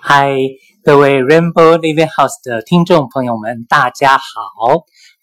[0.00, 0.34] 嗨，
[0.82, 4.24] 各位 Rainbow Living House 的听众朋友们，大家好，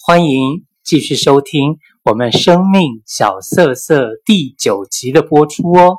[0.04, 5.98] 欢迎继续收听我们《生命小色色》第九集的播出哦。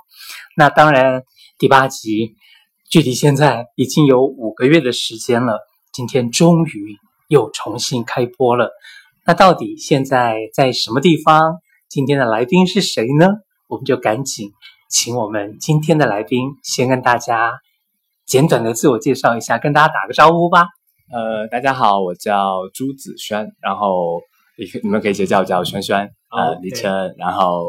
[0.56, 1.22] 那当然，
[1.58, 2.34] 第八集
[2.90, 5.60] 距离现在已经有五个月的时间了，
[5.92, 6.98] 今天终于
[7.29, 8.70] 又重新开播了。
[9.24, 11.58] 那到底现在在什么地方？
[11.88, 13.29] 今天的来宾是谁呢？
[13.68, 14.50] 我们就赶紧
[14.90, 17.52] 请我们今天的来宾先跟大家
[18.32, 20.64] 简短的自我介绍一下，跟大家打个招呼吧。
[21.12, 24.23] 呃，大家好，我叫朱子轩，然后
[24.56, 27.66] 你你们可以直接叫我叫轩轩啊，昵称，然后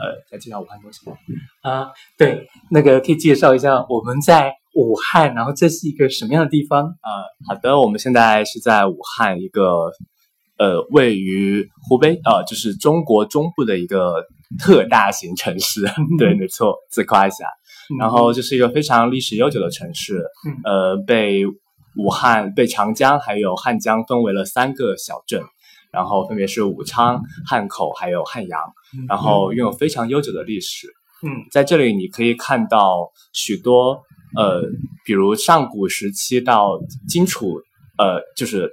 [0.00, 1.12] 呃，再介绍武汉东兴
[1.62, 6.82] 啊，对，那个可以介绍一下我们在武汉，然后这是一个什么样的地方？
[6.82, 9.92] 呃，好的，我们现在是在武汉一个
[10.58, 14.16] 呃位于湖北呃就是中国中部的一个。
[14.60, 15.80] 特大型城市，
[16.18, 17.46] 对，没错，自夸一下。
[17.98, 20.24] 然后这是一个非常历史悠久的城市，
[20.64, 21.44] 呃，被
[21.96, 25.42] 武汉、被长江还有汉江分为了三个小镇，
[25.92, 28.60] 然后分别是武昌、汉口还有汉阳，
[29.08, 30.88] 然后拥有非常悠久的历史。
[31.22, 34.00] 嗯，在这里你可以看到许多
[34.36, 34.62] 呃，
[35.04, 37.60] 比如上古时期到荆楚，
[37.98, 38.70] 呃，就是。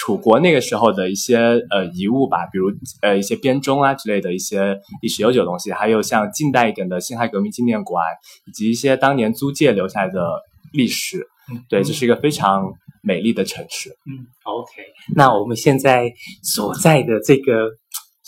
[0.00, 8.02] 楚国那个时候的一些呃遗物吧，比如呃一些编钟啊之类的一些历史悠久的东西，还有像近代一点的辛亥革命纪念馆，
[8.46, 10.40] 以及一些当年租界留下来的
[10.72, 11.26] 历史。
[11.52, 13.90] 嗯，对，这是一个非常美丽的城市。
[14.06, 14.70] 嗯，OK，
[15.14, 16.10] 那我们现在
[16.42, 17.79] 所在的这个。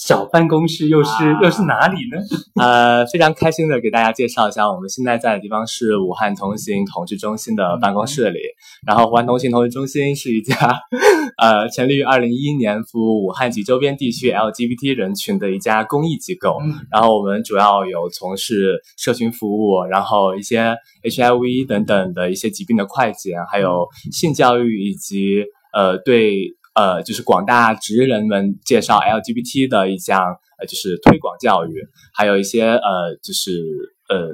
[0.04, 2.18] 小办公室又是、啊、又是哪里呢？
[2.60, 8.40] 呃，非常开心的给大家介绍一下，我们现在在的地方是武汉同行统治中心的办公室里。
[8.40, 8.58] 嗯、
[8.88, 10.56] 然后，武汉同行同志中心是一家
[11.38, 16.58] 呃成立于二零一一年，服务武汉及周边地区 LGBT 人群的一家公益机构。
[16.64, 26.56] 嗯、然后，我们主要有从事社群服务，然后一些 HIV 等等的一些疾病的快检，还有性教育以及呃对。
[26.74, 30.18] 呃，就是广大职人们介绍 LGBT 的一项
[30.58, 33.60] 呃，就是推广教育，还有一些呃，就是
[34.08, 34.32] 呃，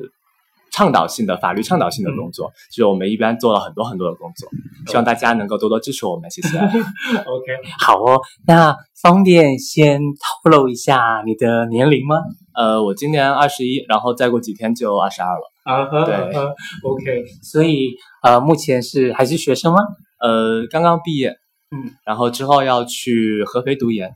[0.71, 4.49] 倡导性的法律倡导性的工作，嗯、就是我们一般做了很多很多的工作，
[4.87, 6.59] 希望大家能够多多支持我们，谢谢。
[7.27, 7.47] OK，
[7.85, 12.17] 好哦，那方便先透露一下你的年龄吗？
[12.55, 15.53] 呃，我今年二十一，然后再过几天就二十二了。
[15.65, 17.91] 啊哈，对，OK，所以
[18.23, 19.81] 呃，目前是还是学生吗？
[20.21, 21.35] 呃，刚刚毕业。
[21.71, 24.09] 嗯，然后之后要去合肥读研。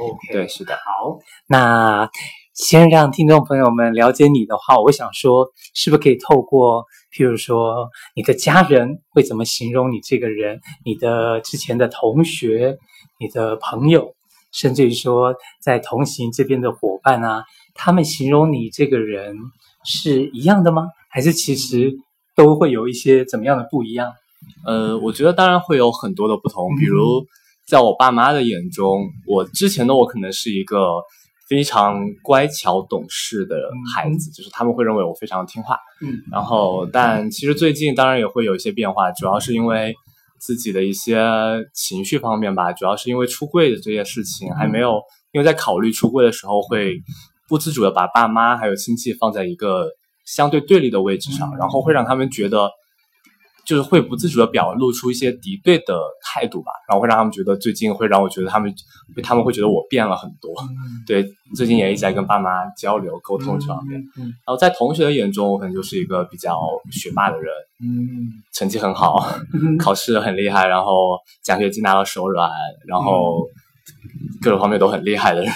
[0.00, 0.74] OK，对，是的。
[0.74, 2.10] 好，那
[2.54, 6.84] 先让听众朋友们了解你的话，我想说，是不是可以透过，
[7.14, 12.78] 譬如说你的家人会怎么形容你这个人，你的之前的同学、
[13.20, 14.14] 你的朋友，
[14.52, 17.44] 甚至于说在同行这边的伙伴啊，
[17.74, 19.36] 他们形容你这个人
[19.84, 20.88] 是一样的吗？
[21.08, 21.92] 还是其实
[22.34, 24.12] 都会有一些怎么样的不一样？
[24.64, 27.26] 呃，我觉得当然会有很多的不同，比如
[27.66, 31.00] 在我爸妈的眼中，我之前的我可能是一个
[31.48, 33.56] 非常乖巧懂事的
[33.92, 35.76] 孩子，就是他们会认为我非常听话。
[36.00, 39.92] 嗯，然后但其实最近当然也会有一些变化，主要是因为
[40.38, 41.18] 自己的一些
[41.74, 45.00] 情绪方面吧，主要是因为出柜的这些事情还没有，
[45.32, 46.94] 因为在考虑出柜的时候会
[47.48, 49.88] 不自主的把爸妈还有亲戚放在一个
[50.24, 52.70] 相对对立的位置上，然后会让他们觉得。
[53.64, 58.74] 就是会不自主的表露出一些敌对的态度吧，然后会让他们觉得最近会让我觉得他们，
[59.22, 60.52] 他们会觉得我变了很多。
[60.62, 61.24] 嗯、 对，
[61.54, 64.00] 最近也一直在跟爸妈交流沟通这方面。
[64.00, 67.52] 嗯嗯、然后在同学的眼中，我可能就是一个比较学霸的人，
[67.82, 69.24] 嗯，成绩很好，
[69.54, 72.50] 嗯、考试很厉害，然后奖学金拿到手软，
[72.86, 73.46] 然后
[74.40, 75.52] 各种方面都很厉害的人，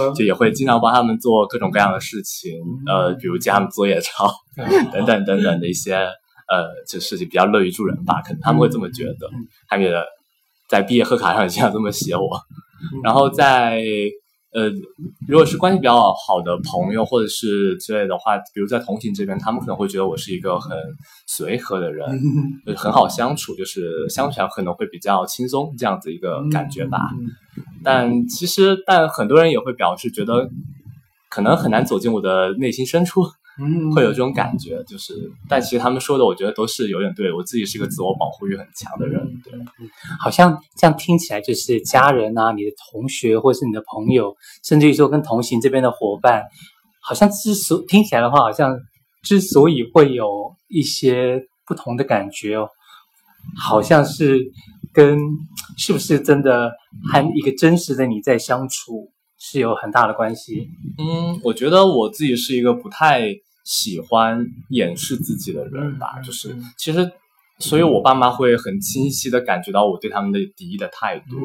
[0.00, 4.26] 嗯、 就也会经常帮他们做各种各样的事情，嗯、呃，比如教他们作业抄，
[4.56, 6.08] 嗯、等等等等的一些。
[6.52, 9.30] 呃，这事情比较乐于助人吧，可能他们会这么觉得。
[9.68, 10.04] 他们觉得
[10.68, 12.28] 在毕业贺卡上也经常这么写我。
[13.02, 13.82] 然后在
[14.54, 14.68] 呃，
[15.26, 20.76] 如果是关系比较好的朋友或者是之类的话，比如在同行这边，他们可能会觉得我是一个很
[21.26, 22.06] 随和的人，
[22.66, 26.98] 就是很好相处，就是相处起来可能会比较轻松这样子一个感觉吧。
[27.82, 30.50] 但其实，但很多人也会表示觉得
[31.30, 33.22] 可能很难走进我的内心深处。
[33.58, 37.30] 嗯，会有这种感觉，就是，但其实他们说的，我觉得都是有点对。
[37.30, 39.52] 我自己是一个自我保护欲很强的人，对，
[40.18, 44.34] 好像这样听起来，就是家人啊，你的同学，或是你的朋友，
[44.64, 46.44] 甚至于说跟同行这边的伙伴，
[47.02, 48.74] 好像之所听起来的话，好像
[49.22, 52.68] 之所以会有一些不同的感觉哦，
[53.60, 54.50] 好像是
[54.94, 55.18] 跟
[55.76, 56.72] 是不是真的
[57.12, 59.10] 和一个真实的你在相处。
[59.42, 60.68] 是有很大的关系。
[60.98, 63.26] 嗯，我觉得我自己是一个不太
[63.64, 66.14] 喜欢掩饰自己的人吧。
[66.18, 67.10] 嗯、就是其实
[67.58, 71.36] 所以我爸妈会很清晰的感觉到我对他们的敌意的态度，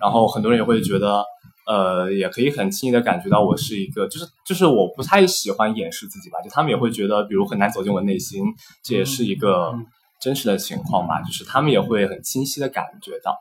[0.00, 1.24] 然后很多人也会觉得。
[1.66, 8.44] 呃，也可以很轻易的感觉到我是一个，就是就是我不太喜欢掩饰自己吧，就他们也会觉得，比如很难走进我内心，
[8.82, 9.72] 这也是一个
[10.20, 13.34] 真实的情况吧，就是他们也会很清晰的感觉到，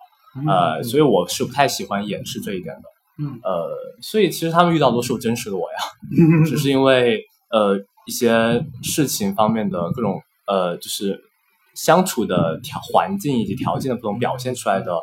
[0.50, 2.83] 呃，所以我是不太喜欢掩饰这一点的，
[3.18, 3.69] 嗯，呃，
[4.01, 5.77] 所以其实他们遇到都是真实的我呀，
[6.45, 7.77] 只是因为呃
[8.07, 11.19] 一些事情方面的各种呃就是
[11.75, 14.94] 相处的条环境以及条件的不同表现出来的。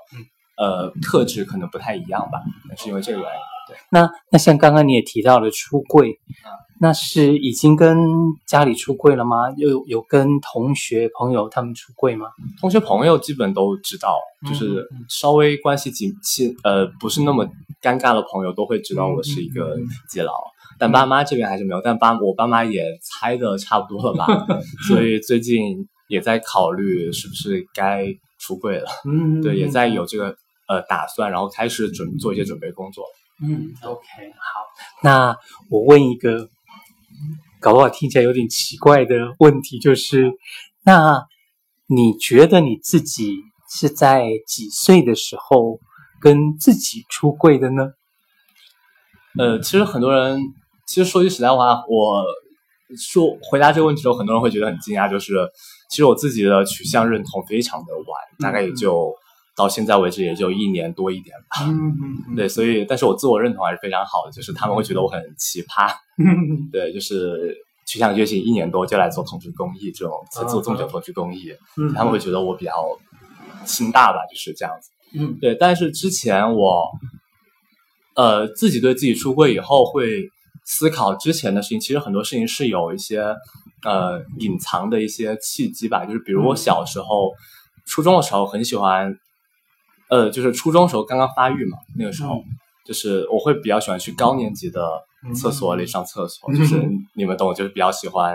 [0.57, 3.41] 呃，特质可能不太一样吧，那是因为这个原因。
[3.67, 7.99] 对，那那像刚刚你也提到了出柜，嗯、那是已经跟
[8.47, 9.51] 家里出柜了吗？
[9.57, 12.27] 有有跟同学朋友他们出柜吗？
[12.59, 14.19] 同学朋友基本都知道，
[14.49, 17.45] 就是稍微关系紧亲，呃，不是那么
[17.83, 19.77] 尴尬的朋友都会知道我是一个
[20.09, 20.33] 基佬。
[20.33, 24.27] 嗯、但爸妈这边还是没有，但爸我爸妈也猜的差不多了吧，
[24.89, 28.07] 所以最近也在考虑是不是该
[28.39, 28.87] 出柜了。
[29.05, 30.35] 嗯，对，也在有这个。
[30.71, 33.05] 呃，打算然后开始准做一些准备工作。
[33.43, 34.07] 嗯，OK，
[34.39, 34.61] 好。
[35.03, 35.37] 那
[35.69, 36.49] 我问一个，
[37.61, 40.33] 搞不好听起来有点奇怪的问题，就是，
[40.85, 41.27] 那
[41.87, 43.37] 你觉得你自己
[43.71, 45.79] 是在几岁的时候
[46.21, 47.93] 跟自己出柜的呢？
[49.39, 50.41] 呃，其实很多人，
[50.87, 52.25] 其实说句实在话，我
[52.99, 55.35] 说回答这个问题的时候，很多人会觉得很惊讶，就是
[55.89, 58.07] 其实我自己的取向认同非常的晚，
[58.39, 59.15] 大概也就。
[59.61, 61.95] 嗯到现在为止也就一年多一点吧，嗯
[62.31, 67.55] 嗯， 对，所以但是我自我认同还是非常好的，就是他们会觉得我很奇葩，嗯， 对，就是
[67.87, 72.73] 取向觉醒一年多就来做同志公益这种，才做这么久同志公益，嗯，他们会觉得我比较
[73.67, 76.89] 心大吧，就是这样子，嗯，对，但是之前我，
[78.17, 80.31] 呃，自己对自己出柜以后会
[80.65, 83.21] 思考之前的事情，其实很多事情是有一些
[83.85, 87.37] 呃隐藏的一些契机吧，就是比如我小时候，嗯，
[87.85, 89.15] 初中的时候很喜欢。
[90.11, 92.43] 呃，就是初中时候刚刚发育嘛，那个时候，
[92.85, 94.83] 就是我会比较喜欢去高年级的
[95.35, 96.85] 厕所里上厕所，就是
[97.15, 98.35] 你们懂，就是比较喜欢，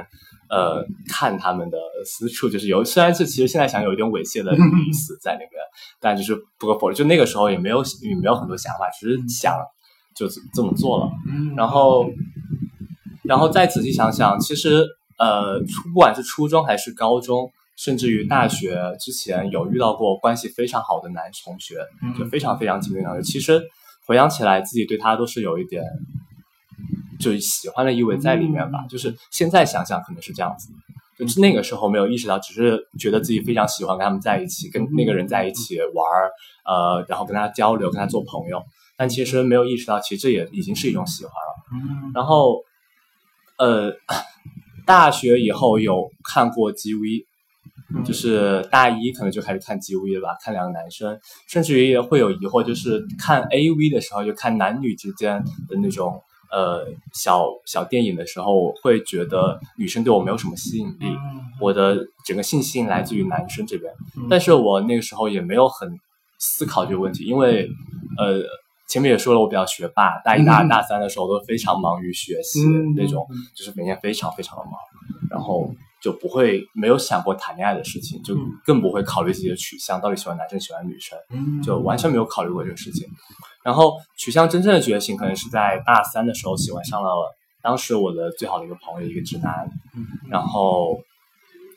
[0.50, 5.52] 呃，看他们的私处，就是有，虽然是其实现在想有一点猥亵的意思在那边，
[6.00, 9.54] 但就是不可否认，就那个时候也没有也没有很多想法，只是想
[10.16, 11.12] 就这么做了，
[11.58, 12.06] 然后，
[13.24, 14.86] 然后再仔细想想，其实
[15.18, 17.52] 呃，初不管是初中还是高中。
[17.78, 21.76] 甚至于大学之前有遇到过关系非常好的男同学，
[22.18, 23.22] 就非常非常亲密的同学。
[23.22, 23.62] 其实
[24.08, 25.84] 回想起来，自己对他都是有一点，
[27.20, 28.86] 就喜欢的意味在里面吧。
[28.90, 30.70] 就是现在想想，可能是这样子，
[31.20, 36.32] 就是那个时候没有意识到，只是觉得自己非常喜欢跟他们在一起，跟那个人在一起玩儿，
[36.66, 38.64] 呃，然后跟他交流，跟他做朋友。
[38.96, 42.12] 但其实没有意识到，其实这也已经是一种喜欢了。
[42.14, 42.62] 然后，
[43.58, 43.92] 呃，
[44.88, 47.26] 大学以后有看过 GV。
[48.04, 56.22] 就是大一可能就开始看 GV 了吧，看两个男生，甚至于也会有疑惑，就是看 AV 的时候，就看男女之间的那种
[56.52, 61.16] 呃小小电影的时候，会觉得女生对我没有什么吸引力，
[61.62, 63.94] 我的整个性吸引来自于男生这边，
[64.30, 65.90] 但是我那个时候也没有很
[66.40, 67.70] 思考这个问题，因为
[68.18, 68.42] 呃
[68.90, 72.62] 前面也说了，我比较学霸，大一、大二、大三的时候都非常忙于学习
[72.96, 73.26] 那种，
[73.56, 74.74] 就是每天非常非常的忙，
[75.30, 75.74] 然后。
[76.02, 81.18] 就不会没有想过谈恋爱的事情，就更不会考虑自己的取向，到底喜欢男生喜欢女生，
[81.64, 83.08] 就完全没有考虑过这个事情。
[83.64, 87.10] 然后取向真正的觉醒，可能是在大三的时候喜欢上了
[87.64, 89.68] 当时我的最好的一个朋友，一个直男。
[90.30, 91.00] 然后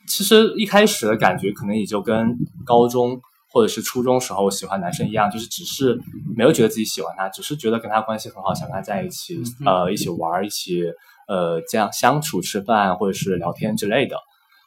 [0.07, 3.19] 其实一开始的感觉可能也就跟高中
[3.51, 5.99] 或者是初中时候喜欢男生一样，就是只是
[6.37, 10.83] 没有觉得自己喜欢他，只是觉得跟他关系很好，想跟他在一起，呃，一起玩，一起。
[11.29, 14.17] 呃，这样相处、吃饭或者是聊天之类的，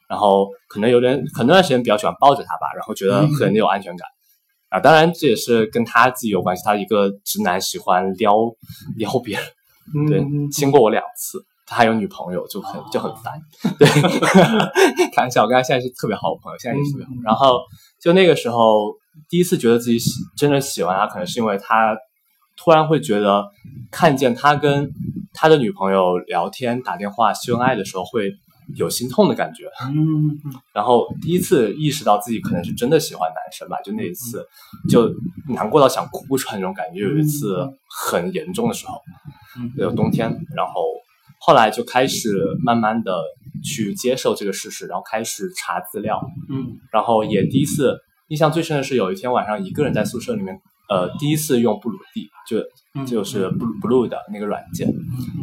[0.08, 4.08] 然后可能有点很多段时间比较喜欢抱着他吧，然后觉得很有安全感。
[4.70, 8.36] 啊，当然这也是跟他自己有关系，他一个直男喜欢撩
[8.96, 13.34] 撩别人，对，亲过我两次，他还有女朋友，就很就很烦。
[13.80, 13.88] 对，
[15.14, 17.12] 开玩笑，我跟他现在是特别好的朋友，现在也是特别好。
[17.24, 17.60] 然后
[18.00, 18.94] 就那个时候，
[19.28, 21.98] 第一次觉得自己喜真的喜欢他，可能是因为他。
[22.58, 23.44] 突然会觉得，
[23.90, 24.92] 看见他跟
[25.42, 28.32] 他的女朋友聊天、打电话、秀恩爱的时候，会
[28.76, 29.64] 有心痛的感觉。
[29.88, 30.38] 嗯，
[30.72, 34.46] 然后第一次意识到自己可能是真的喜欢男生吧，就那一次，
[34.88, 35.12] 就
[35.48, 37.00] 难过到想哭出来那种感觉。
[37.00, 39.02] 有一次很严重的时候，
[39.78, 40.74] 有冬天，然后
[41.40, 42.30] 后来就开始
[42.64, 43.20] 慢慢的
[43.64, 46.22] 去接受这个事实，然后开始查资料。
[46.52, 50.62] 嗯，然后也第一次印象最深的是有一天晚上一个人在宿舍里面。
[50.92, 54.94] 呃，第一次用布鲁蒂，就就是布鲁布鲁的那个软件，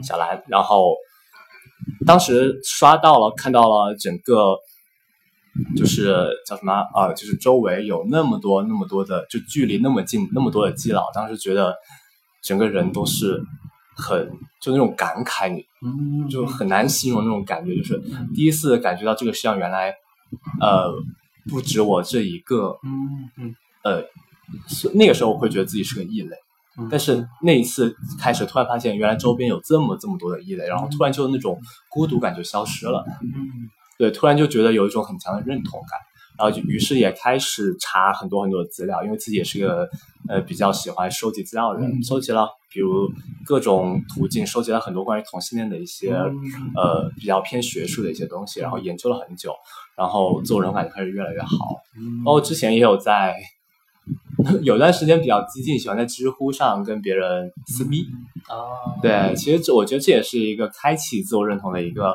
[0.02, 0.94] 小蓝，然后
[2.06, 4.58] 当时刷到了，看到了整个
[5.74, 6.14] 就是
[6.46, 11.74] 叫什么啊、呃，就是周围有那么多那么多的，就距离那么近，那么多的基佬，当时觉得
[12.42, 13.42] 整个人都是
[13.96, 17.98] 很就那种感慨，你就很难形容那种感觉，就是
[18.34, 19.94] 第一次感觉到这个世上原来
[20.60, 20.92] 呃
[21.48, 23.54] 不止我这一个，嗯
[24.94, 26.36] 那个时候我会觉得自己是个异类。
[26.88, 33.04] 但是那一次开始，突然发现原来周边有这么这么多的异类，然后突然就那种孤独感就消失了。
[33.98, 35.98] 对，突然就觉得有一种很强的认同感，
[36.38, 39.88] 然后就于是也开始查很多很多的资料，因为自己也是个
[40.28, 43.10] 呃比较喜欢收集资料的人，收集了比如
[43.44, 49.52] 各种途径，收集了很多关于同性恋的一些呃比较偏学术的一些东西，然后研究了很久，
[49.96, 51.48] 然后自我认同感就开始越来越好。
[52.24, 53.34] 然后之前也有在。
[54.62, 58.06] 有段时间比较激进，喜欢在知乎上跟别人撕逼。
[58.48, 62.14] 哦、嗯，对，其实这我觉得这也是一个开启自我认同的一个，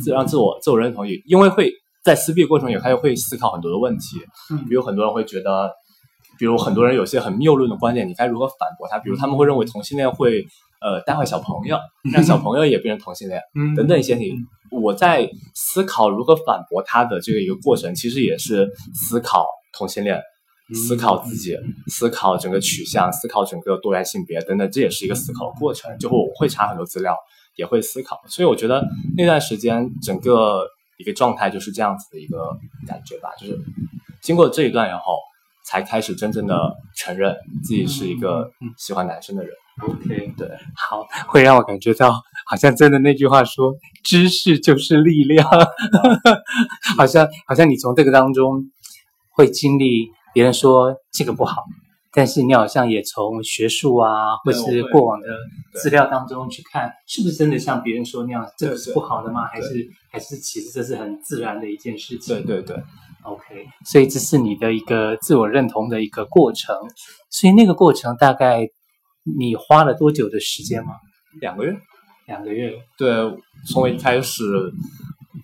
[0.00, 1.72] 自让自我自我认同也，因为会
[2.02, 4.18] 在撕逼的过程也开始会思考很多的问题。
[4.50, 5.70] 嗯，比如很多人会觉得，
[6.38, 8.98] 比如很多人有些很谬论的观点，你该如何反驳他？
[8.98, 10.44] 比如他们会认为同性恋会
[10.80, 11.78] 呃带坏小朋友，
[12.12, 14.32] 让小朋友也变成同性恋，嗯，等等一些你
[14.70, 20.20] 我在思考如何反驳他的这个一个过程，其实也是思考同性恋。
[20.74, 21.56] 思考自己，
[21.88, 25.96] 思考整个取向，思考整个多元性别等等，这也是一个思考的过程。
[25.98, 27.16] 就会我会查很多资料，
[27.56, 28.20] 也会思考。
[28.28, 28.86] 所以我觉得
[29.16, 30.66] 那段时间整个
[30.98, 33.30] 一个状态就是这样子的一个感觉吧。
[33.38, 33.58] 就是
[34.22, 35.18] 经过这一段然后，
[35.66, 37.34] 才开始真正的承认
[37.64, 39.52] 自己是一个喜欢男生的人。
[39.82, 42.12] OK，对，好，会让我感觉到
[42.46, 43.74] 好像真的那句话说，
[44.04, 45.48] 知识就是力量，
[46.96, 48.70] 好像好像你从这个当中
[49.30, 50.10] 会经历。
[50.32, 51.64] 别人说这个不好，
[52.12, 55.26] 但是你好像也从学术啊，或是过往的
[55.74, 59.46] 资料当中去看，是不是真的像别人说那样，这个是不好的吗？
[59.46, 62.42] 还是还是其实这是很自然的一件事情？
[62.44, 62.82] 对对对
[63.24, 63.66] ，OK。
[63.84, 66.76] 所以这是你的一个自我认同的一个过程。
[67.30, 68.68] 所以那个过程大概
[69.36, 70.94] 你花了多久的时间吗？
[71.40, 71.76] 两个月，
[72.26, 72.72] 两个月。
[72.98, 73.08] 对，
[73.68, 74.44] 从一开始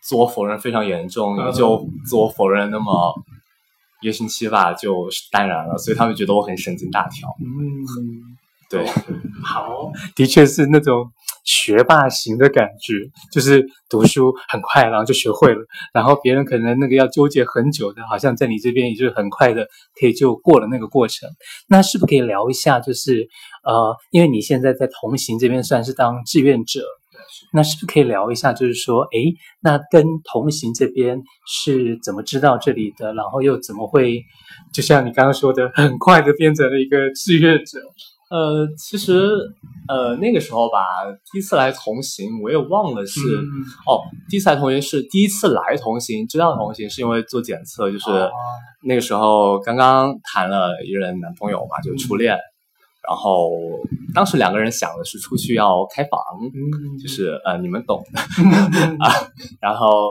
[0.02, 3.14] 自我否认非常严重，也就自我否认那么。
[4.06, 7.28] 一个星期吧，就淡然了，所以他们觉得我很神经大条。
[7.40, 7.58] 嗯，
[8.70, 8.86] 对，
[9.42, 11.10] 好，的确是那种
[11.44, 12.94] 学霸型的感觉，
[13.32, 19.66] 就是读书很快，然后就学会了，然后别人可能那个要纠结很久的，好像在你这边也就是很快的
[20.00, 21.28] 可以就过了那个过程。
[21.66, 22.78] 那是不是可以聊一下？
[22.78, 23.28] 就是
[23.64, 26.80] 呃，因为你现在在同行这边算是当志愿者。
[27.52, 28.52] 那是不是可以聊一下？
[28.52, 29.18] 就是说，哎，
[29.60, 33.12] 那跟同行这边是怎么知道这里的？
[33.14, 34.22] 然后又怎么会，
[34.72, 37.78] 就像你刚刚说的，很快的变成了一个志愿者？
[38.28, 39.30] 呃，其实，
[39.88, 40.80] 呃，那个时候吧，
[41.32, 43.46] 第一次来同行，我也忘了是、嗯、
[43.86, 48.30] 哦，第一次来同行是第一次来同行，知道同行是因为做检测，就是、哦、
[48.82, 52.34] 那个时候刚刚谈了一任男朋友嘛，就初恋。
[52.34, 52.55] 嗯
[53.06, 53.50] 然后
[54.14, 58.20] 当时两个人想的是出去要开房，嗯、就是呃你们懂的。
[58.98, 59.12] 啊。
[59.60, 60.10] 然后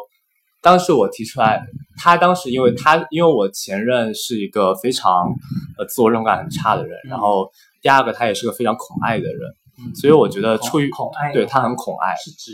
[0.62, 1.62] 当时我提出来，
[1.98, 5.34] 他当时因为他因为我前任是一个非常
[5.78, 9.54] 呃自我认同感很差的人，然后第二个他也是个非常恐爱的人，
[9.94, 12.54] 所以我觉得出于恐爱，对他很恐爱，是指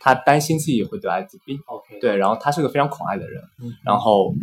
[0.00, 1.58] 他担心自己会得艾滋病。
[1.66, 3.42] OK，对，然后他是个非常恐爱的人，
[3.84, 4.34] 然后。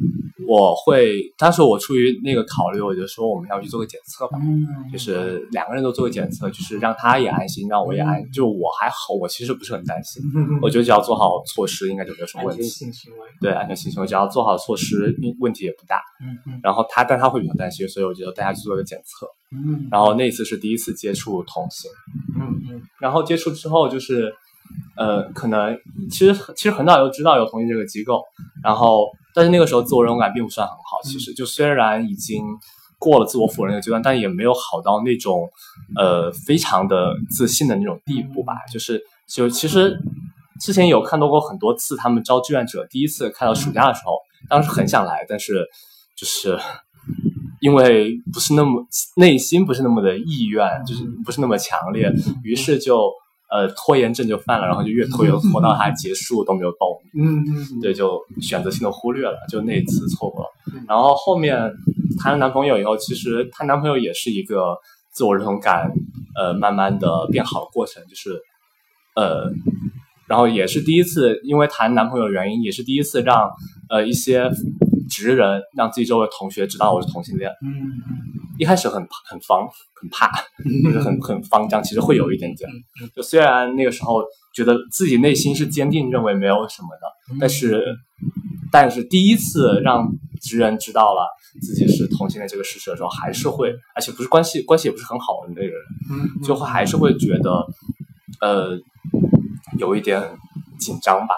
[0.48, 12.62] 我会，当时我出于那个考虑，我就说我们要去做个检测吧，嗯、就是两个人都做个检测，就是让他也安心，让我也安，嗯、就我还好，我其实不是很担心，嗯、我觉得只要做好措施，应该就没有什么问题。
[12.62, 13.20] 安全性行为。
[13.42, 16.00] 对，安全性行为，只要做好措施，问题也不大。
[16.22, 16.60] 嗯嗯。
[16.62, 19.26] 然后他，但他会比较担心，所以我觉得大家去做个检测。
[19.52, 19.88] 嗯。
[19.90, 21.90] 然后那次是第一次接触同性。
[22.40, 22.82] 嗯嗯。
[23.00, 24.32] 然后接触之后就是，
[24.98, 25.78] 呃，可能
[26.10, 28.24] 其实其实很早就知道有同性这个机构，
[28.64, 29.08] 然后。
[29.38, 32.42] 但是那个时候自我认同感并不算很好，其实就虽然已经
[32.98, 35.50] 过了自我否认的阶段，但也没有好到那种
[35.98, 38.54] 呃非常的自信的那种地步吧。
[38.72, 40.00] 就是就其实
[40.62, 44.18] 之前有看到过很多次他们招志愿者，第一次看到暑假的时候，
[44.48, 45.68] 当时很想来，但是
[46.16, 46.58] 就是
[47.60, 52.10] 因为不是那么内心不是那么的意愿，就是不是那么强烈，
[52.42, 53.12] 于是就。
[53.50, 57.26] 呃，拖延症就犯了，然后就越拖越 拖到它结束都没有报名。
[57.26, 60.50] 嗯嗯，嗯对，就选择性的忽略了，就那一次错过了。
[60.88, 61.58] 然后后面
[62.20, 64.76] 谈了男朋友以后，其实谈男朋友也是一个
[65.12, 65.92] 自我认同感
[66.36, 68.40] 呃慢慢的变好的过程，就是
[69.16, 69.50] 呃，
[70.28, 73.50] 然后也是第一次，因为谈男朋友的原因，也是第一次让
[73.90, 74.50] 呃一些
[75.10, 77.50] 直人让自己周围同学知道我是同性恋。
[77.62, 78.02] 嗯嗯。
[78.58, 80.32] 一开始很很防，很怕，
[80.84, 82.70] 就是很 很慌张，其实会有一点点。
[83.14, 87.84] 就虽然那个时候觉得自己内心是坚定，认为没有什么的，但是
[88.72, 90.08] 但是第一次让
[90.42, 91.28] 直人知道了
[91.62, 97.68] 自己是同性恋这个事实的时候，还是会，而且不是关系关系也不是很好的那个人，就会还是会觉得
[98.40, 98.80] 呃
[99.78, 100.22] 有一点
[100.80, 101.36] 紧张吧。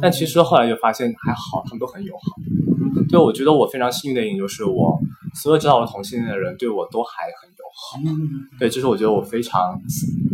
[0.00, 2.22] 但其实后来就发现还好，他们都很友好。
[3.08, 4.98] 对，我觉得我非常幸运的一点就是我。
[5.34, 7.98] 所有知道我同性恋的人对我都还很友好，
[8.58, 9.80] 对，这是我觉得我非常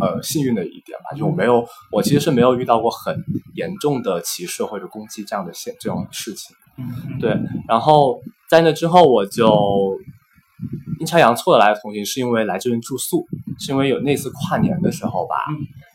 [0.01, 3.15] 呃幸运的一点吧，就我没有，我其实是没有遇到过很
[3.55, 6.53] 严重的歧视或者攻击这样的现这种事情，
[7.21, 7.33] 对，
[7.65, 9.97] 然后在那之后我就
[10.99, 13.25] 阴差阳错的来同行，是因为来这边住宿，
[13.57, 15.35] 是因为有那次跨年的时候吧，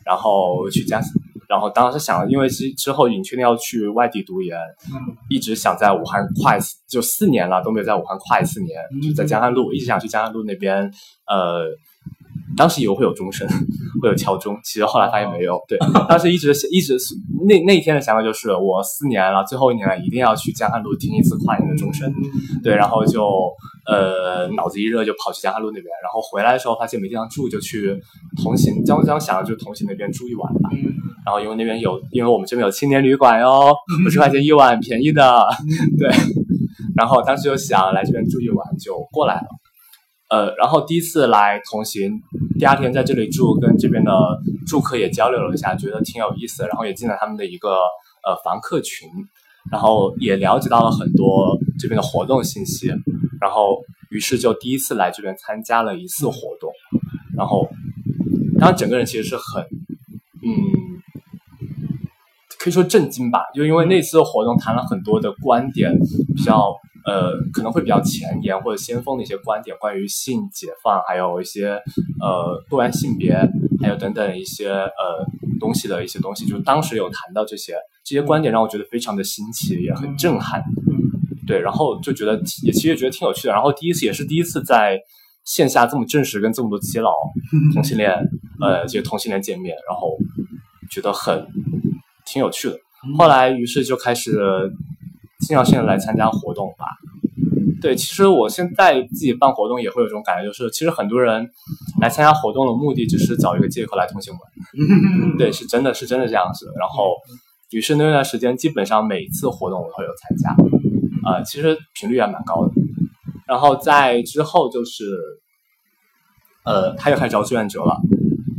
[0.03, 0.99] 然后去加。
[1.47, 4.57] 然后当时想，因为之之后已经确定要去外地读研，
[4.93, 10.91] 嗯，一直想在武汉跨一次，就四年了都没有在武汉跨一次年，就在江汉路，一直想去江汉路那边，
[11.27, 11.65] 呃。
[12.55, 13.45] 当时以为会有钟声，
[14.01, 15.59] 会有敲钟，其实后来发现没有。
[15.67, 16.95] 对，当时一直一直
[17.45, 22.09] 那那一天的想法就是，我四年了，最后一年了，一定要去江汉路听一次跨年的钟声。
[22.63, 23.27] 对，然后就
[23.87, 27.99] 呃脑子一热就跑去江汉路那边，然后回来的时候发现没地方住，就去
[28.41, 30.69] 同行，江江想着就同行那边住一晚吧。
[31.25, 35.47] 然后因为那边有，因为我们这边有青年旅馆哟，五十块钱一晚，便宜的。
[35.97, 36.09] 对，
[36.95, 39.47] 然后当时就想来这边住一晚，就过来了。
[40.29, 42.19] 呃，然后第一次来同行，
[42.59, 44.11] 第二天在这里住，跟这边的
[44.67, 47.69] 住客也交流了一下，觉得挺有意思的，然后也进了他们的一个
[48.23, 49.07] 呃房客群，
[49.71, 52.87] 然后也了解到了很多这边的活动信息，
[53.39, 53.79] 然后
[54.09, 56.71] 于是就第一次来这边参加了一次活动，
[57.37, 57.69] 然后，
[58.59, 59.63] 当然整个人其实是很，
[60.43, 60.51] 嗯，
[62.65, 65.91] 可以说震惊吧，就因为那次活动谈了很多的观点，
[66.35, 66.73] 比较。
[67.07, 71.79] 呃，可能会比较前沿或者先锋的一些观点，关于性解放，还有一些
[72.19, 73.31] 呃多元性别，
[73.79, 75.23] 还有等等一些呃
[75.59, 80.63] 东西的一些东西，就是当时有谈到这些这些观点，让我觉得非常的新奇，也很震撼。
[81.45, 83.53] 对，然后就觉得也其实也觉得挺有趣的。
[83.53, 84.99] 然后第一次也是第一次在
[85.43, 87.13] 线下这么正式跟这么多基佬
[87.75, 88.11] 同性恋
[88.59, 90.17] 呃这些同性恋见面，然后
[90.89, 91.47] 觉得很
[92.35, 92.77] 挺有趣的。
[93.17, 94.37] 后来于是就开始。
[95.37, 96.85] 经常性的来参加活动吧，
[97.81, 101.51] 对，其实我现在自己办活动也会有这种感觉，就是其实很多人
[102.01, 104.33] 来参加活动的目的只是找一个借口来同性
[104.73, 106.71] 恋，对，是真的是真的这样子。
[106.79, 107.15] 然后，
[107.71, 110.49] 于是那段时间基本上每一次活动我都会有参加，
[111.29, 112.71] 啊、呃，其实频率也蛮高的。
[113.45, 115.03] 然后在之后就是，
[116.63, 117.99] 呃，他又开始招志愿者了。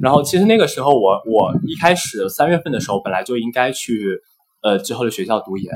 [0.06, 4.20] 然后其实那个时候我我一开始三月份的时候本来就应该去
[4.62, 5.74] 呃之后的学校读研。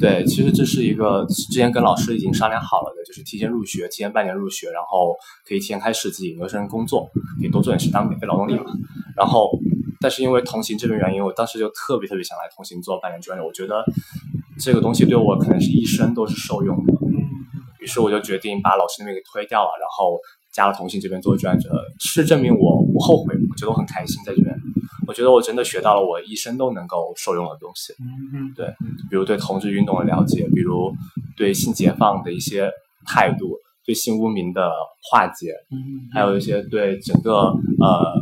[0.00, 5.14] 对，其实这是一个之前跟老师已经商量好了的，就是提前入学，提前半年入学，然后
[5.46, 8.64] 可以提前开始自己研究生工作，可以多做点事当免费劳动力嘛。
[9.14, 9.50] 然后，
[10.00, 13.84] 但是因为同行这边原因，我当时就特别特别想来同行做半年志愿者，我觉得
[14.58, 16.94] 这个东西对我可能是一生都是受用的。
[17.80, 20.16] 于是我就决定把老师那边给推掉了，然后
[20.52, 21.70] 加了同行这边做志愿者。
[21.98, 24.52] 是证明我不后悔，我觉得我很开心在这边。
[25.06, 27.94] 我觉得我真的学到了我一生都能够受用的东西，
[28.54, 28.66] 对，
[29.08, 30.92] 比如对同志运动的了解，比如
[31.36, 32.70] 对性解放的一些
[33.06, 33.56] 态度，
[33.86, 34.70] 对性污名的
[35.10, 35.54] 化解，
[36.12, 37.32] 还有一些对整个
[37.80, 38.20] 呃，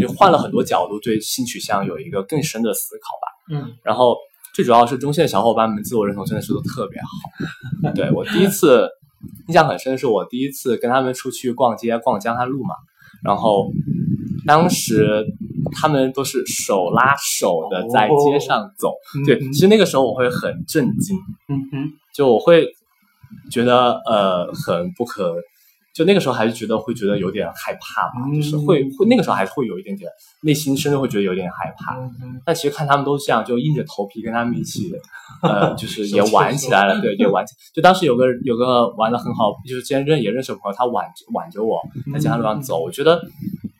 [0.00, 3.60] 就换了很多角度对性取向有一个更深的思考吧。
[3.66, 4.16] 嗯，然后
[4.54, 7.92] 最主要是中线的小伙伴们自我认同真的是都特别好。
[7.92, 8.88] 对，我第一次
[9.48, 12.74] 印象很深的是我第一次跟他们出去逛街，逛江汉路嘛，
[13.22, 13.70] 然后
[14.46, 15.26] 当时。
[15.76, 18.94] 他们都是手拉手的在街上走，哦、
[19.26, 21.16] 对，其实那个时候我会很震惊，
[21.48, 22.68] 嗯哼，就我会
[23.50, 25.34] 觉得呃很不可，
[25.92, 30.08] 就那个时候还是觉得会觉得有点害怕吧，嗯、就是会会那个时候还是会有一点点
[30.42, 34.92] 内心深处会觉得有点害怕，嗯、但其实看他们都这样，就硬着头皮跟他们一起，
[35.42, 41.80] 呃， 就是也玩起来了，对，也玩起，就当时有个有个玩的很好，就是之前认也认识的朋友，他挽挽着我
[42.12, 43.20] 在街上路上走，我觉得。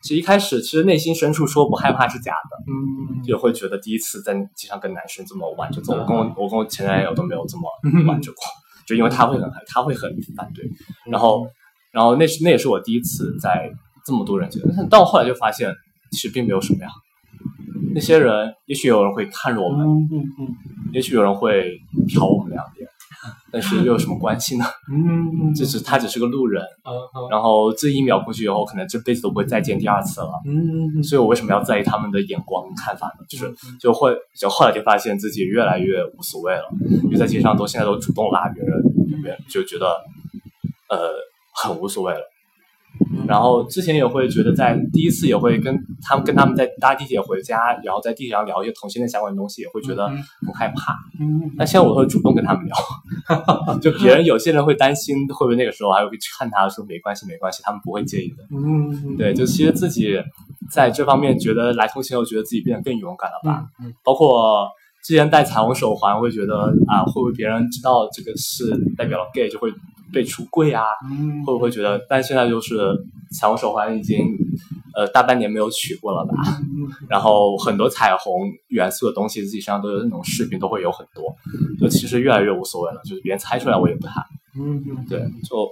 [0.05, 7.63] 其实一开始，其实内心深处说不害怕是假的，嗯，就会觉得第一次在街上跟男生这么挽着走，我跟我我跟我前男友都没有这么
[8.07, 8.43] 挽着过，
[8.87, 10.63] 就因为他会很他会很反对，
[11.11, 11.49] 然后
[11.91, 13.73] 然后那是那也是我第一次在
[14.05, 15.75] 这么多人觉得，但我后来就发现
[16.11, 16.91] 其实并没有什么呀，
[17.95, 20.49] 那些人也许有人会看着我们，嗯嗯，
[20.93, 21.79] 也许有人会
[22.09, 22.89] 瞟我们两眼。
[23.51, 24.65] 但是又有什么关系呢？
[24.93, 26.93] 嗯， 就是他只是个路人，嗯，
[27.31, 30.33] 然后这一秒过去以后，可能这辈子都不会再见第二次了。
[30.45, 33.25] 嗯，所以我为什么要在意他们的眼光看法呢？
[33.27, 36.69] 就是就会就后来就发现自己越来越无所谓了，
[37.05, 38.83] 因为在街上都现在都主动拉别人
[39.49, 39.87] 就觉得
[40.91, 41.15] 呃
[41.55, 42.21] 很无所谓了。
[43.27, 50.95] 然后之前也会觉得，在第一次也会跟他们跟他们在搭地铁回家，然后在地铁上聊一些同性恋相关的东西，也会觉得很害怕。
[51.57, 52.77] 但现在我会主动跟他们聊，
[53.81, 58.45] 就别人有些人会担心会不会那个时候还会去看他说没关系没关系，他们不会介意的。
[58.51, 60.17] 嗯，对，就其实自己
[60.71, 63.65] 在这方面觉得来同性后，觉得自己变得更勇敢了吧。
[63.83, 64.69] 嗯，包括
[65.03, 69.73] 之前戴彩虹手环，会觉得啊，会不会别人知道这个是代表了 gay 就会。
[70.15, 70.85] 被出柜啊，
[71.45, 72.01] 会不会觉得？
[72.09, 72.79] 但现在就是
[73.37, 74.25] 彩虹手环已经
[74.95, 76.35] 呃大半年没有取过了吧？
[77.09, 81.35] 然后很多彩虹元素的东西自己身上都有那种饰品，都会有很多。
[81.81, 84.25] 就其实越来越无所谓了，就是别人猜出来我也不怕。
[85.09, 85.69] 对，就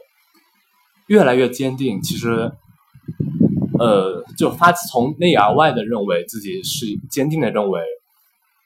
[1.07, 2.03] 越来越坚定。
[2.03, 2.51] 其实
[3.79, 7.81] 呃，就发自从内而外的认为自己是坚定的认为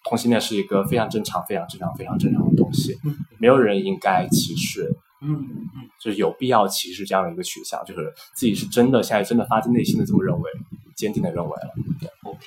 [0.09, 2.97] 同性恋是一个非常正常、非常正常、非常正常的东西，
[3.39, 4.97] 没有人应该歧视。
[5.23, 10.51] 嗯嗯，就是有必要歧视这样的一个取向，就是自己是真的现在真的发自内心的这么认为，
[10.95, 11.75] 坚定的认为了。
[11.99, 12.39] 对，OK。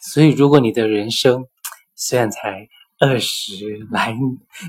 [0.00, 1.44] 所以，如果你的人生
[1.94, 4.16] 虽然才二十来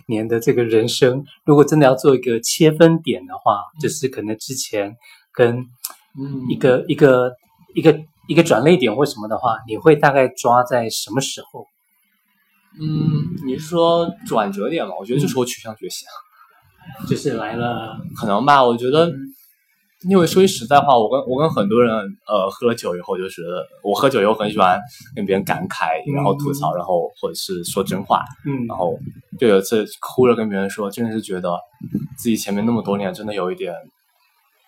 [0.08, 4.98] 年的这个人生，如果真的要做一个切分点的话，嗯、就是可能之前
[5.32, 5.66] 跟
[6.50, 7.32] 一个、嗯、一个
[7.76, 11.66] 一个一个转捩点或什么的话，你会大概抓在什么时候？
[12.80, 14.96] 嗯，你是说转折点吗？
[15.00, 16.06] 我觉得就是我取向觉醒。
[16.10, 16.27] 嗯
[17.08, 18.64] 就是来了，可能吧。
[18.64, 19.12] 我觉得，
[20.10, 21.94] 因为说句实在话，我跟我跟很多人
[22.28, 23.44] 呃喝了酒以后，就是
[23.84, 24.80] 我喝酒以后很喜欢
[25.16, 28.24] 跟别人感慨，然后吐槽，然后或者是说真话。
[28.46, 28.98] 嗯，然后
[29.40, 31.58] 就有一次哭着跟别人说，真的是觉得
[32.18, 33.74] 自己前面那么多年真的有一点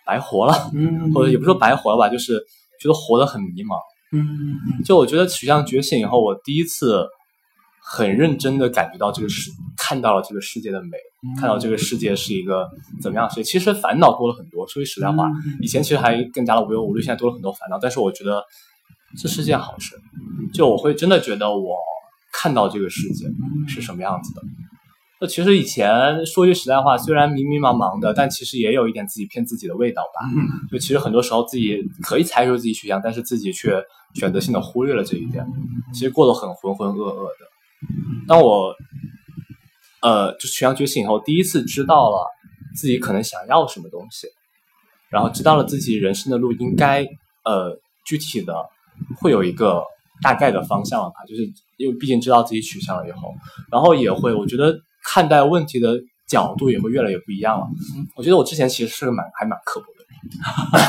[0.06, 2.38] 白活了，嗯， 或者也不说白活了吧，就是
[2.80, 3.76] 觉得活得很迷茫。
[4.12, 7.06] 嗯，就我觉得取向觉醒以后，我第一次。
[7.82, 9.50] 很认真的感觉到这个世，
[9.90, 10.96] 看到了这个世界的美，
[11.36, 12.70] 看到这个世界是一个
[13.02, 13.42] 怎么样的世界。
[13.42, 15.28] 其实烦恼多了很多，说句实在话，
[15.60, 17.76] 以前其实还更加的无忧无虑，现在多了很多烦恼。
[17.82, 18.40] 但是我觉得
[19.18, 19.96] 这是件好事，
[20.54, 21.76] 就我会真的觉得我
[22.32, 23.26] 看到这个世界
[23.66, 24.42] 是什么样子的。
[25.20, 30.20] 那其实以前说句实在话，虽然迷迷茫茫的，但其实也有一点自己骗自己的味道吧。
[30.70, 33.82] 就其实很多时候自己可以猜出自己取向，但是自己却
[34.14, 35.44] 选择性的忽略了这一点，
[35.92, 37.50] 其实过得很浑浑噩噩的。
[38.28, 38.72] 当我，
[40.02, 42.26] 呃，就取向觉醒以后，第一次知道了
[42.74, 44.26] 自己可能想要什么东西，
[45.10, 47.06] 然后知道了自己人生的路应该，
[47.44, 48.54] 呃，具体的
[49.20, 49.82] 会有一个
[50.22, 51.16] 大概的方向了吧？
[51.28, 51.42] 就是
[51.76, 53.34] 因为毕竟知道自己取向了以后，
[53.70, 57.66] 然后也会，我觉得看待问题的角度也会越来越不一样了。
[58.16, 60.04] 我觉得我之前其实是个蛮还蛮刻薄的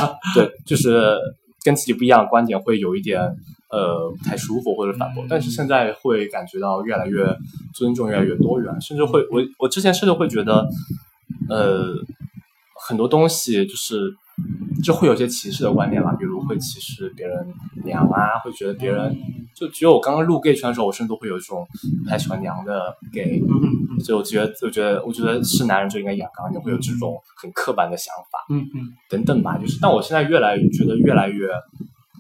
[0.06, 1.17] 人， 对，就是
[1.63, 3.19] 跟自己不一样的观点会有一点。
[3.72, 7.26] 呃，不太舒服或者反驳，但是现在会感觉到越来越
[7.74, 10.68] 尊重，越来越多元，甚至会我我之前甚至会觉得，
[11.48, 11.96] 呃，
[12.86, 14.14] 很多东西就是
[14.84, 17.48] 就会有些歧视的观念嘛，比如会歧视别人
[17.86, 19.16] 娘啊，会觉得别人
[19.56, 21.66] 就只有我刚刚入 gay 圈的时候，我甚至都会有一种
[22.04, 23.42] 不太喜欢娘的 gay，
[24.04, 31.48] 所以我觉得我觉得我觉得是男人就应该阳刚，你会有这种很刻板的想法，嗯嗯，等等吧，就是，但我现在越来越觉得越来越。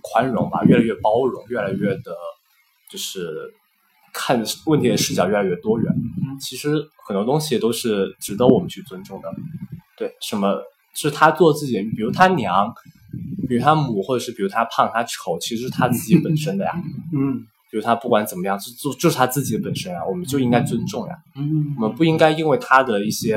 [0.01, 2.15] 宽容吧，越来越包容，越来越的，
[2.89, 3.53] 就是
[4.13, 5.93] 看问题的视角越来越多元。
[6.39, 6.69] 其实
[7.07, 9.29] 很多东西都是值得我们去尊重的。
[9.97, 10.61] 对，什么
[10.95, 12.73] 是他做自己的，比如他娘，
[13.47, 16.71] 比如他母，或者是比如他胖他丑，其实是他自己本身的呀。
[17.13, 21.15] 嗯，比如他不管怎么样，就就是他自己的本身啊，我们就应该尊重呀。
[21.35, 23.35] 嗯，我们不应该因为他的一些，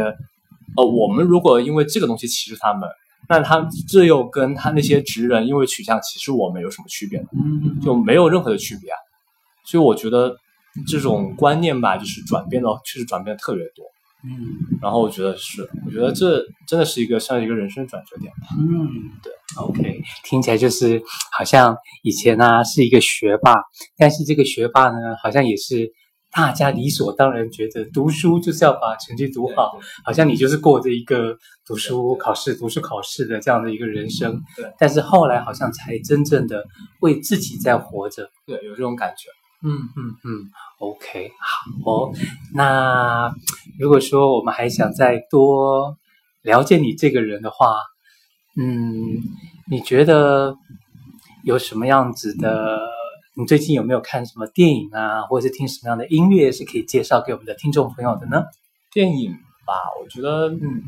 [0.76, 2.88] 呃，我们如果因为这个东西歧视他们。
[3.28, 7.26] 那他这又跟他那些直人因为取向歧视我们有什么区别呢？
[7.32, 8.96] 嗯，就没有任何的区别啊。
[9.66, 10.36] 所以我觉得
[10.86, 13.84] 这种观念吧，就是转变的，确实转变的特别多。
[14.24, 18.48] 嗯，然后我觉得是，我觉得这真的是一个像一个人生转折点吧。
[18.58, 18.88] 嗯，
[19.22, 19.32] 对。
[19.56, 23.54] OK，听起来就是好像以前呢，啊，是一个学霸，
[23.96, 25.92] 但是这个学霸呢，好像也是。
[26.34, 34.42] 大家理所当然觉得读书就是要把成绩读好，好像你就是过着一个读书考试、读书考试的这样的一个人生。
[34.56, 36.64] 对，但是后来好像才真正的
[37.00, 38.28] 为自己在活着。
[38.46, 39.28] 对，有这种感觉。
[39.62, 40.50] 嗯嗯嗯。
[40.80, 42.12] OK，好哦。
[42.52, 43.32] 那
[43.78, 45.96] 如果说我们还想再多
[46.42, 47.76] 了解你这个人的话，
[48.60, 49.22] 嗯，
[49.70, 50.56] 你觉得
[51.44, 52.80] 有什么样子的？
[53.36, 58.44] 你最近有没有看什么电影啊，或者是听什么样的音乐是可以介绍给我们的听众朋友的呢？
[58.92, 59.32] 电影
[59.66, 60.82] 吧，我觉得，嗯，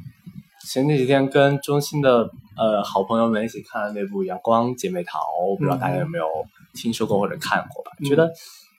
[0.64, 5.18] 前几天跟中心的呃好朋友们一起看了那部《阳光姐妹淘》，
[5.58, 6.24] 不知道大家有没有
[6.72, 7.90] 听说过或者看过吧？
[7.98, 8.30] 嗯、觉得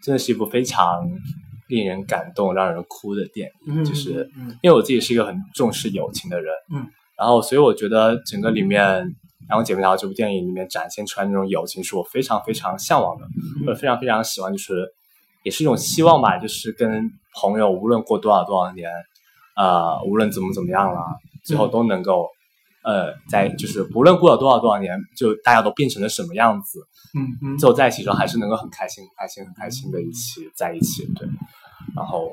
[0.01, 1.05] 真的是一部非常
[1.67, 3.81] 令人感动、让人哭的电影。
[3.81, 8.81] 嗯、就是因为我自己是一个很重视友情的人，嗯，然后所以我觉得整个里面
[9.49, 13.25] 《阳光姐妹淘》这部电影里面展现出来那种友情，是我非常非常向往的，
[13.59, 14.87] 或者非常非常喜欢，就是
[15.43, 18.89] 也是一种希望吧，就是跟朋友无论过多少多少年，
[19.55, 21.01] 呃，无论怎么怎么样了，
[21.43, 22.27] 最后都能够。
[22.83, 26.79] 呃，在就是不论过了多少多少年，就大家都变成了什么样子，
[27.15, 31.27] 嗯嗯，最后在一起之后还是能够很开心、很开心、很开心的一起在一起，对。
[31.97, 32.31] 然后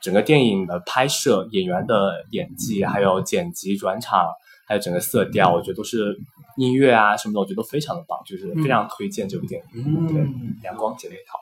[0.00, 4.26] 整个电影的拍摄、演员的演技，还有剪辑、转场，
[4.66, 6.16] 还有整个色调，我觉得都是
[6.56, 9.84] 音乐啊什么的，我觉得都非常的棒，就是非常推荐这部电影。
[9.84, 10.22] 嗯，对，
[10.64, 11.38] 阳光姐妹淘。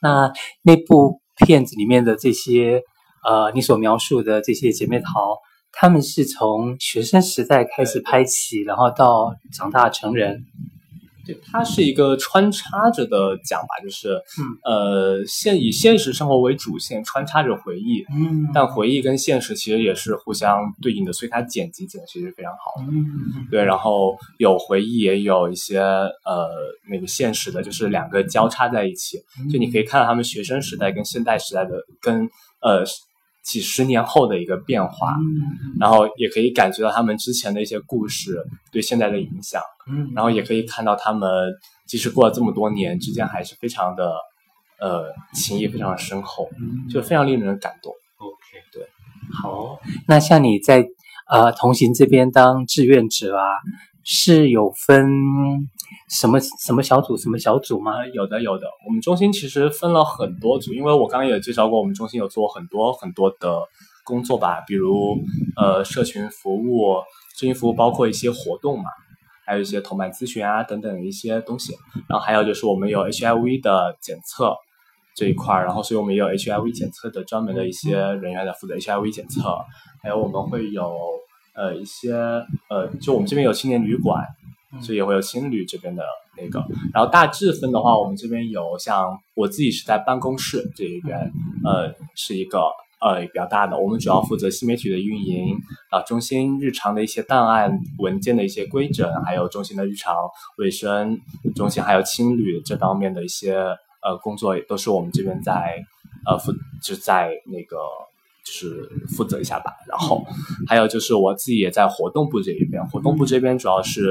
[0.00, 0.32] 那
[0.62, 2.82] 那部片子里面的这些
[3.24, 5.38] 呃，你所描述的这些姐妹淘。
[5.74, 10.44] 他们是从学生时代开始拍起，然后到长大成人。
[11.32, 22.80] 对，它是一个穿插着的讲吧，就是，嗯，呃，现以现实生活为主线，穿插着回忆，嗯，但回忆跟现实其实也是互相对应的，所以它剪辑剪的其实非常好
[23.50, 26.48] 对，然后有回忆，也有一些呃
[26.90, 29.18] 那个现实的，就是两个交叉在一起，
[29.50, 32.28] 就你可以看到他们学生时代跟现代时代的跟
[32.60, 32.84] 呃。
[33.42, 38.36] 几十年后的一个变化，嗯，然后也可以感觉到他们之前的一些故事
[38.70, 41.28] 对现在的影响，嗯，然后也可以看到他们
[41.86, 44.12] 即使过了这么多年之间还是非常的
[44.80, 47.92] 呃情谊非常的深厚，嗯，就非常令人感动。
[48.18, 48.86] OK，对，
[49.32, 50.86] 好，那像你在
[51.28, 53.44] 呃同行这边当志愿者啊。
[54.04, 55.06] 是有分
[56.12, 58.06] 什么什么小组什么小组吗？
[58.12, 63.62] 有的有的，我们中心其实分了很多组，因为我刚刚也介绍过，我们中心有做很多很多的
[64.04, 65.16] 工作吧，比如
[65.56, 66.96] 呃社群服务，
[67.34, 68.84] 社群服务包括一些活动嘛，
[69.46, 71.74] 还有一些同伴咨询啊等等一些东西，
[72.08, 74.54] 然后还有就是我们有 HIV 的检测
[75.16, 79.40] 这一块，然后所以我们也有 HIV 检测的专门的一些人员来负责 HIV 检测，
[80.02, 80.94] 还有我们会有。
[81.54, 82.14] 呃，一些
[82.70, 84.24] 呃，就我们这边有青年旅馆，
[84.80, 86.02] 所以也会有青旅这边的
[86.36, 86.64] 那个。
[86.94, 91.18] 然后大致分的话，我们这边有像我自己是在办公室这一边，
[91.64, 92.60] 呃，是一个
[93.00, 93.78] 呃比较大的。
[93.78, 95.56] 我们主要负责新媒体的运营，
[95.90, 100.14] 啊，中心日常的一些档案文件的一些规整，还有中心的日常
[100.58, 101.18] 卫生
[101.54, 103.54] 中心，还有青旅这方面的一些
[104.02, 105.84] 呃工作，也都是我们这边在
[106.26, 107.76] 呃负就在那个。
[108.44, 110.24] 就是负责一下吧，然后
[110.66, 114.10] 还有就是我自己也在活动部这一边，活动部这边主要是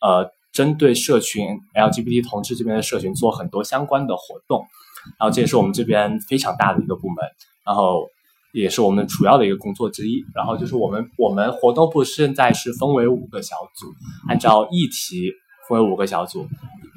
[0.00, 4.64] 呃针对社群 LGBT 同志这边的社群做很多相关的活动，
[5.18, 7.16] 然后这也是我们这边非常大的一个部门，
[7.66, 8.06] 然后
[8.54, 10.24] 也是我们主要的一个工作之一。
[10.34, 13.86] 然后就是我们我们活动部现在是分为五个小组，
[14.28, 15.32] 按照议题
[15.68, 16.46] 分为五个小组。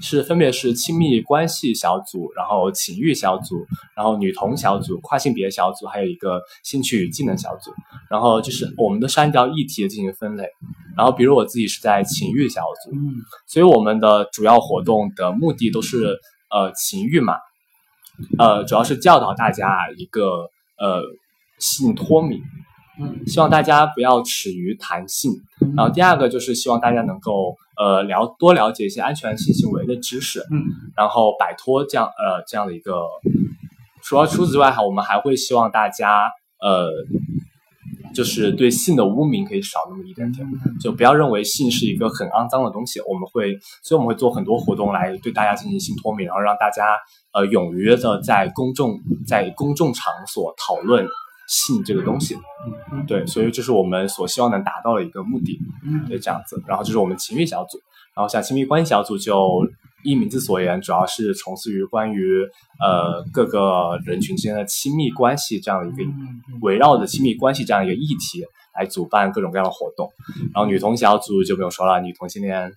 [0.02, 3.66] 是分别是亲密关系小组，然后情欲小组，
[3.98, 7.70] 然后女同小组，跨性别小组，还有一个兴趣与技能小组。
[8.10, 10.48] 然后就是我们都是按照议题进行分类。
[10.96, 13.12] 然后比如我自己是在情欲小组，嗯，
[13.46, 16.18] 所以我们的主要活动的目的都是
[16.50, 17.34] 呃情欲嘛，
[18.38, 21.04] 呃主要是教导大家一个呃
[21.58, 22.40] 性脱敏。
[23.02, 25.32] 嗯，希望大家不要耻于谈性，
[25.76, 30.62] 然后第二个就是希望大家能够呃了多了解一些安全性行为的知识，嗯，
[30.96, 33.08] 然后摆脱这样呃这样的一个。
[34.02, 36.90] 除了除此之外哈，我们还会希望大家呃
[38.14, 40.48] 就是对性的污名可以少那么一点点，
[40.80, 43.02] 就不要认为性是一个很肮脏的东西。
[43.02, 46.98] 我们会，所以我们会做很多活动来对大家进行性脱敏，然后让大家
[47.34, 51.06] 呃勇于的在公众在公众场所讨论。
[51.50, 52.38] 性这个东西，
[53.08, 55.60] 对，所以这是我们所希望能达到的一个目的，
[56.08, 56.62] 对，这样子。
[56.68, 57.80] 然后这是我们情欲小组，
[58.16, 59.68] 然后像亲密关系小组就
[60.04, 62.44] 依名字所言，主要是从事于关于
[62.80, 66.04] 呃各个人群之间的亲密关系这样的一个
[66.62, 70.08] 围绕着亲密关系这样一个议题来主办各种各样的活动。
[70.54, 72.72] 然后女同小组就不用说了，女同性恋。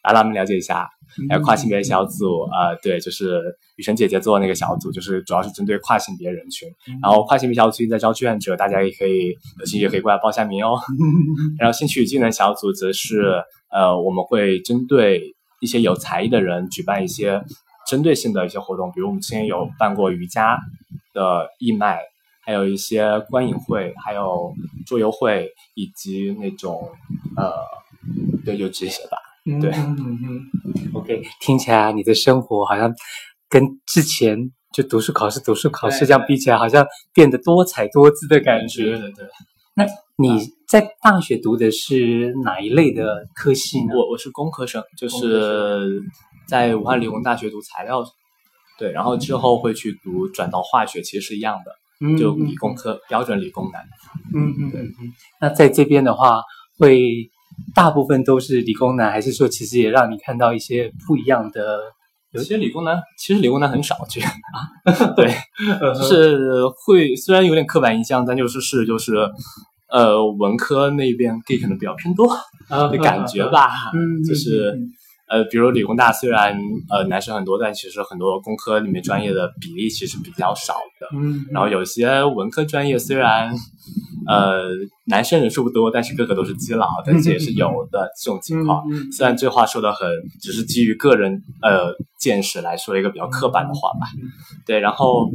[0.00, 0.88] 来，让我们了解一下，
[1.28, 3.40] 还有跨性别小组啊、对，就是
[3.76, 6.68] 雨辰姐姐做的那个小组，就是主要是针对跨性别人群。
[6.88, 10.78] 嗯、然后跨性别小组最近在招志愿者，大家也可以有兴趣可以过来报下名哦。
[10.98, 17.42] 嗯、然后兴趣与技能小组则是呃，我们会针对一些有才艺的人举办一些
[17.86, 20.58] 针对性的一些活动，比如我们之前有办过瑜伽
[21.12, 22.00] 的义卖，
[22.44, 24.54] 还有一些观影会，还有
[24.86, 26.90] 桌游会，以及那种
[27.36, 27.52] 呃，
[28.44, 29.18] 对，就这些吧。
[29.60, 30.40] 对，嗯嗯
[30.92, 32.92] ，OK，听起来你的生活好像
[33.48, 34.36] 跟之前
[34.74, 38.90] 就读书考试、读书考试这样比起来，好像变得多彩多姿的感觉。
[38.90, 39.26] 对对对。
[39.74, 43.94] 那你在大学读的是哪一类的科系呢？
[43.96, 46.02] 我我是工科生，就是
[46.46, 48.04] 在武汉理工大学读材料，
[48.78, 53.82] 对，然后之后会去读转到化学，其实是一样的，就理工科，标准理工男。
[54.34, 55.12] 嗯嗯，嗯。
[55.40, 56.42] 那在这边的话。
[56.80, 57.28] 会
[57.74, 61.80] 大部分都是理工男，还是说其实也让你看到一些不一样的？
[62.32, 65.14] 有些理工男，其实理工男很少，我觉得。
[65.16, 65.32] 对，
[65.98, 66.38] 就是
[66.84, 69.14] 会虽然有点刻板印象，但就是是就是，
[69.88, 72.28] 呃，文科那边 gay 可能比较偏多
[72.68, 73.70] 的感觉吧。
[73.94, 74.78] 嗯，就是
[75.26, 76.54] 呃，比如理工大虽然
[76.90, 81.08] 呃男生很多，但其实很多工科里面专业的比例其实比较少的。
[81.16, 83.54] 嗯，然后有些文科专业虽然。
[84.28, 84.68] 呃，
[85.06, 88.84] 男生人数不多，但是个个都是基佬，但是也是有的这种情况。
[89.10, 90.06] 虽然这话说的很，
[90.40, 94.06] 只是基于个人呃见识来说一个比较刻板的话吧。
[94.66, 95.30] 对，然后，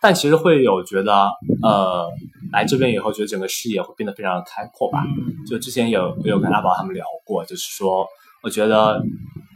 [0.00, 1.30] 但其实会有觉得，
[1.62, 2.08] 呃，
[2.52, 5.02] 来这边以后觉得整个视野会变得非常的开阔吧。
[5.48, 8.06] 就之前有有跟阿宝他们聊过，就是说，
[8.42, 9.02] 我觉得。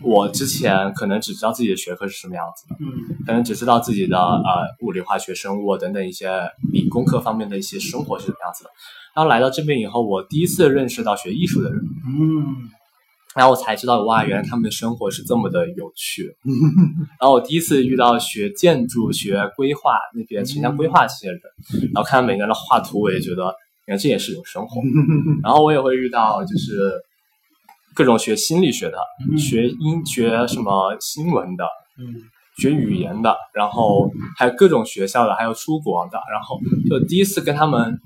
[0.04, 6.30] 我之前可能只知道自己的学科是什么样子的，嗯，可能只知道自己的呃物理、化学、生物等等一些
[6.70, 8.70] 理工科方面的一些生活是什么样子的。
[9.14, 12.68] 然后来到这边以后，我第一次认识到学艺术的人，嗯，
[13.34, 16.36] 然后我才知道哇，原来他们的生活是这么的有趣。
[16.44, 16.52] 嗯，
[17.18, 21.40] 然后我第一次遇到学建筑学、规划那边城乡规划这些人，
[21.94, 23.54] 然后看到每个人的画图，我也觉得
[23.86, 24.80] 原来这也是一种生活。
[25.42, 26.92] 然后我也会遇到就是。
[27.94, 28.98] 各种学心理学的，
[29.30, 31.64] 嗯、学英学什么新闻的，
[31.98, 32.14] 嗯，
[32.58, 37.98] 学语言的，然后还有各种学校的，还有出国的，然后就第一次跟他们，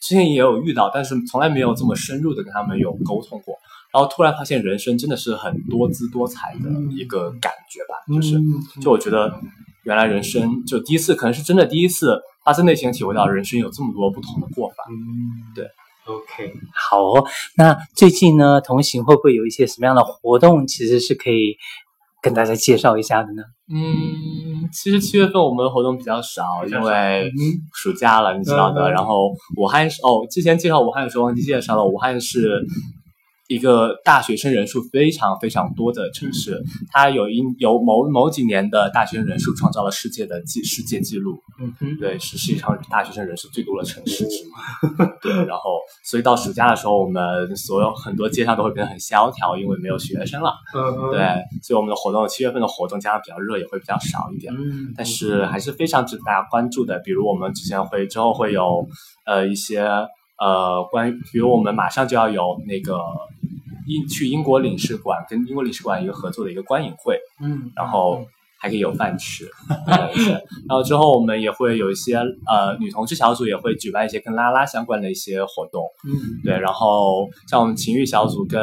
[0.00, 3.54] 之前也有遇到，但是从来没有这么深入的跟他们有沟通过，
[3.92, 8.38] 然后突然发现人生真的是很多姿多彩的一个感觉吧，嗯、就是
[8.80, 9.40] 就我觉得
[9.84, 15.66] 原来人生就第一次可能是真的第一次发自内心体会到人生有这么多不同的过法，嗯，对。
[16.10, 17.24] OK，好哦。
[17.56, 21.56] 那最近呢，同行会不会有一些什么样的活动，其实是可以
[22.20, 23.42] 跟大家介绍一下的呢？
[23.72, 27.30] 嗯，其实七月份我们的活动比较少，因为
[27.72, 28.82] 暑假了，你知道的。
[28.82, 32.66] 嗯、然后武汉是哦，之前介绍武汉的时候忘记介绍了，武汉是。
[33.50, 44.50] 一个大学生人数非常非常多的城市，它有一有某某几年的大学生人数创造了世界的记世界纪录，嗯哼，对，是世界上大学生人数最多的城市之一，
[45.20, 51.18] 对，然后所以到暑假的时候，我们所有很多街上都会变得很萧条，因为没有学生了，嗯，对，
[51.60, 58.86] 所以我们的活动七月份的活动加上比较热也会比较少一点，嗯，但是还是非常值得大家关注的，比如我们之前会之后会有
[59.26, 59.80] 呃一些
[60.38, 62.94] 呃关于，比如我们马上就要有那个。
[63.90, 68.24] 英去英国领事馆跟英国领事馆一个合作的一个观影会，嗯，然后
[68.58, 69.50] 还可以有饭吃，
[70.68, 76.12] 然后之后我们也会有一些呃女同志小组也会举办一些跟拉拉相关的一些活动，嗯，
[76.44, 78.60] 对，然后像我们情欲小组跟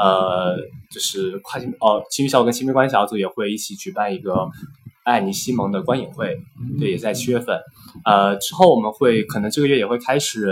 [0.00, 0.56] 呃
[0.90, 4.48] 就是跨性哦情欲小组跟亲密关系小组也会一起举办一个
[5.04, 6.36] 爱你西蒙的观影会，
[6.78, 7.58] 对，也在七月份。
[8.04, 10.46] 呃，之后我们会可能这个月也会开始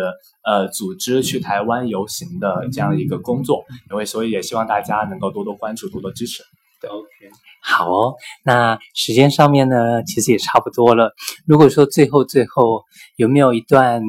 [0.45, 6.43] 呃组织去台湾游行的这样一个工作，因为所以也希望大家能够多多关注，多多支持。
[6.81, 7.09] 对，OK，
[7.63, 8.15] 好哦。
[8.45, 11.13] 那时间上面呢，其实也差不多了。
[11.47, 12.85] 如果说最后最后
[13.17, 14.03] 有没有一段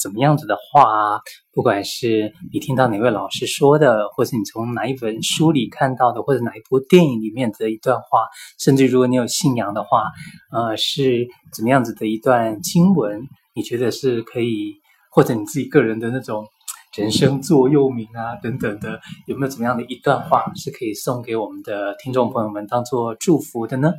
[0.00, 1.20] 怎么样子的话啊，
[1.52, 8.26] 不管是你听到哪位老师说的，或是你从哪一本书里看到的，或者哪一部电影里面的一段话，
[8.58, 10.10] 甚至如果你有信仰的话，
[10.52, 13.22] 呃，是怎么样子的一段经文，
[13.54, 14.74] 你觉得是可以，
[15.10, 16.46] 或者你自己个人的那种
[16.94, 23.92] 人生座右铭啊等等的，有没有怎么样的一段话是可以送给我们的听众朋友们当做祝福的呢？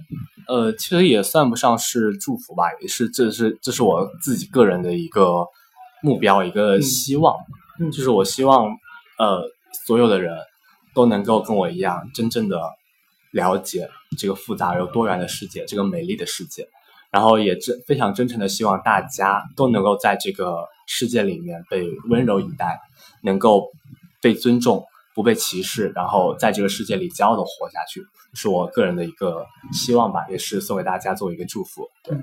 [0.48, 5.44] 呃，其实也算不上是祝福吧，也是这是这是我自己个人的一个。
[6.08, 7.36] 目标一个希望，
[7.80, 8.66] 嗯，就是我希望，
[9.20, 9.44] 呃，
[9.86, 10.38] 所有的人
[10.96, 12.58] 都能够跟我一样，真正的
[13.32, 16.66] 了解这个复杂而又多元的世界，这个美丽的世界，
[17.12, 22.80] 然后也真非常真诚的希望大家都能够在这个世界里面被温柔以待，
[23.22, 23.70] 能够
[24.22, 24.86] 被尊重。
[25.18, 31.90] 不被歧视，然后在这个世界里骄傲的活下去，是我个人的一个希望吧，也是送给大家做一个祝福。
[32.04, 32.16] 对，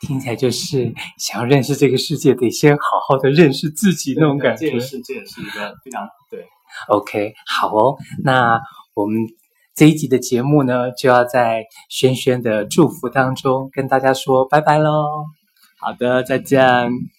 [0.00, 4.68] 听起来就是想要认识这个世界，得先好好的认识自己那种感觉。
[4.68, 6.46] 这也是这也是一个非常对。
[6.86, 8.60] OK，好哦，那
[8.94, 9.18] 我们
[9.74, 15.08] 这一集的节目呢，就要在轩轩的祝福当中跟大家说拜拜喽。
[15.80, 17.15] 好的，再见。